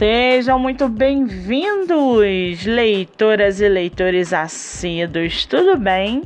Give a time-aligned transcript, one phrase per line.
[0.00, 6.22] Sejam muito bem-vindos, leitoras e leitores assíduos, tudo bem?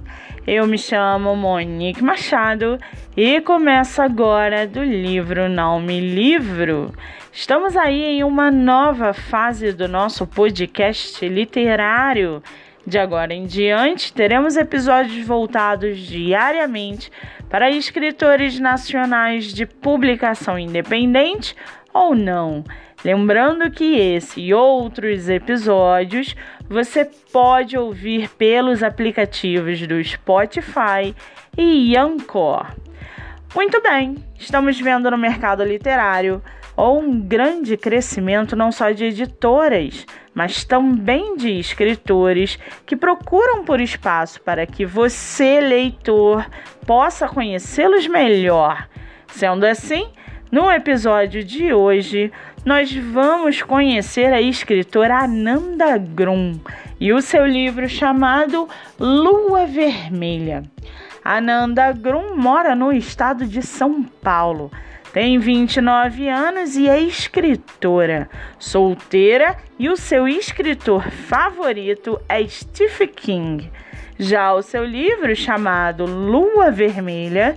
[0.46, 2.78] Eu me chamo Monique Machado
[3.16, 6.94] e começo agora do livro Não Me Livro.
[7.32, 12.40] Estamos aí em uma nova fase do nosso podcast literário.
[12.86, 17.10] De agora em diante, teremos episódios voltados diariamente
[17.54, 21.54] para escritores nacionais de publicação independente
[21.92, 22.64] ou não.
[23.04, 26.34] Lembrando que esse e outros episódios
[26.68, 31.14] você pode ouvir pelos aplicativos do Spotify
[31.56, 32.74] e Anchor.
[33.54, 36.42] Muito bem, estamos vendo no mercado literário
[36.76, 44.40] um grande crescimento não só de editoras, mas também de escritores que procuram por espaço
[44.40, 46.44] para que você, leitor,
[46.86, 48.88] possa conhecê-los melhor.
[49.28, 50.08] Sendo assim,
[50.50, 52.32] no episódio de hoje,
[52.64, 56.58] nós vamos conhecer a escritora Ananda Grum
[57.00, 60.62] e o seu livro chamado Lua Vermelha.
[61.24, 64.70] Ananda Grum mora no estado de São Paulo.
[65.10, 73.72] Tem 29 anos e é escritora, solteira e o seu escritor favorito é Stephen King.
[74.18, 77.56] Já o seu livro, chamado Lua Vermelha,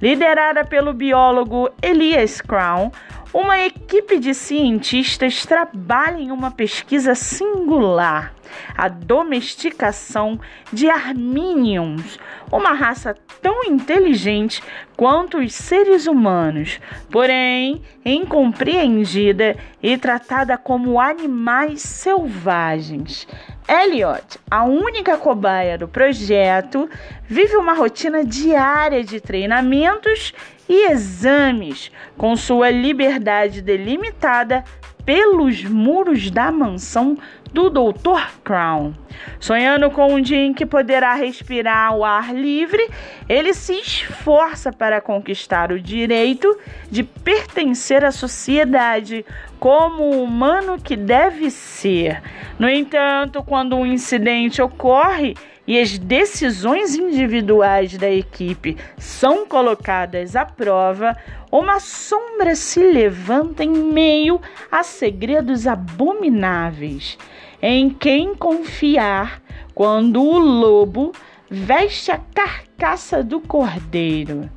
[0.00, 2.92] liderada pelo biólogo Elias Crown,
[3.34, 8.32] uma equipe de cientistas trabalha em uma pesquisa singular,
[8.76, 10.40] a domesticação
[10.72, 12.18] de armínions,
[12.50, 14.62] uma raça tão inteligente
[14.96, 23.28] quanto os seres humanos, porém incompreendida e tratada como animais selvagens.
[23.68, 26.88] Elliot, a única cobaia do projeto,
[27.26, 30.32] vive uma rotina diária de treinamentos
[30.68, 34.64] e exames, com sua liberdade delimitada
[35.08, 37.16] pelos muros da mansão
[37.50, 38.30] do Dr.
[38.44, 38.92] Crown.
[39.40, 42.86] Sonhando com um dia em que poderá respirar ao ar livre,
[43.26, 46.54] ele se esforça para conquistar o direito
[46.90, 49.24] de pertencer à sociedade
[49.58, 52.22] como o humano que deve ser.
[52.58, 55.34] No entanto, quando um incidente ocorre,
[55.68, 61.14] e as decisões individuais da equipe são colocadas à prova,
[61.52, 64.40] uma sombra se levanta em meio
[64.72, 67.18] a segredos abomináveis.
[67.60, 69.42] Em quem confiar
[69.74, 71.12] quando o lobo
[71.50, 74.48] veste a carcaça do cordeiro?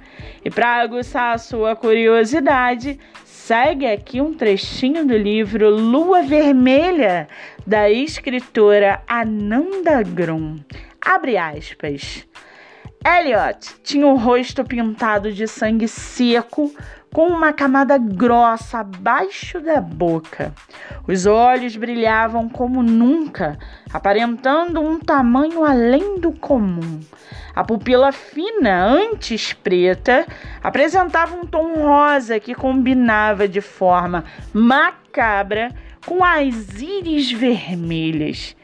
[0.46, 2.98] E para aguçar a sua curiosidade,
[3.52, 7.28] segue aqui um trechinho do livro Lua Vermelha,
[7.68, 10.56] da escritora Ananda Grum.
[11.06, 12.26] Abre aspas.
[13.06, 16.74] Elliot tinha o rosto pintado de sangue seco,
[17.14, 20.54] com uma camada grossa abaixo da boca.
[21.06, 23.60] Os olhos brilhavam como nunca,
[23.92, 27.02] aparentando um tamanho além do comum.
[27.62, 30.26] A pupila fina, antes preta,
[30.64, 35.70] apresentava um tom rosa que combinava de forma macabra
[36.04, 38.56] com as íris vermelhas.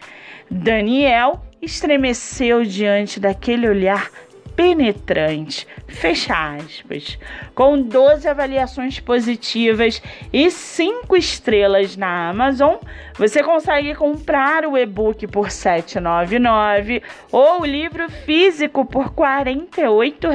[0.49, 4.09] Daniel estremeceu diante daquele olhar
[4.57, 7.17] penetrante, fecha aspas,
[7.53, 10.01] com 12 avaliações positivas
[10.33, 12.77] e 5 estrelas na Amazon,
[13.13, 20.27] você consegue comprar o e-book por R$ 7,99 ou o livro físico por R$ 48.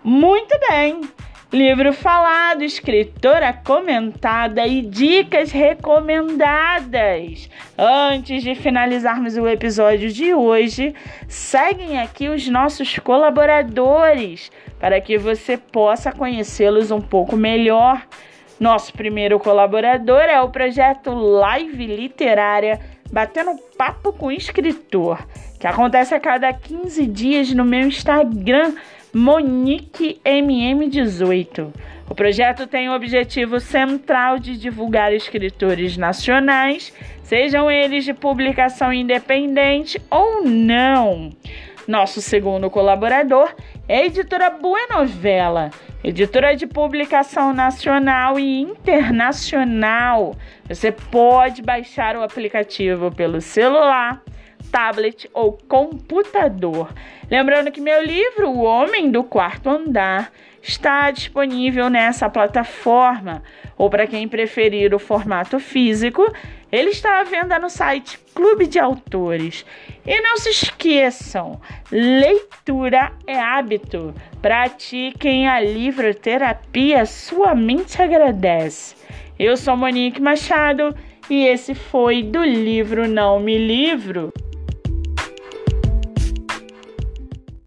[0.04, 1.02] Muito bem.
[1.52, 7.50] Livro falado, escritora comentada e dicas recomendadas.
[7.76, 10.94] Antes de finalizarmos o episódio de hoje,
[11.28, 18.06] seguem aqui os nossos colaboradores para que você possa conhecê-los um pouco melhor.
[18.60, 22.80] Nosso primeiro colaborador é o projeto Live Literária
[23.12, 25.26] Batendo Papo com Escritor,
[25.60, 28.74] que acontece a cada 15 dias no meu Instagram
[29.14, 31.74] Monique MM18.
[32.10, 40.02] O projeto tem o objetivo central de divulgar escritores nacionais, sejam eles de publicação independente
[40.10, 41.32] ou não.
[41.88, 43.54] Nosso segundo colaborador
[43.90, 45.72] é editora Boa Novela,
[46.04, 50.36] editora de publicação nacional e internacional.
[50.68, 54.22] Você pode baixar o aplicativo pelo celular,
[54.72, 56.94] tablet ou computador.
[57.30, 60.32] Lembrando que meu livro, O Homem do Quarto Andar,
[60.62, 63.42] está disponível nessa plataforma,
[63.78, 66.32] ou para quem preferir o formato físico,
[66.72, 69.66] ele está à venda no site Clube de Autores.
[70.06, 71.60] E não se esqueçam,
[71.92, 74.14] leitura é hábito.
[74.42, 78.96] Pratiquem a livroterapia, sua mente agradece.
[79.38, 80.96] Eu sou Monique Machado
[81.30, 84.32] e esse foi do livro Não Me Livro.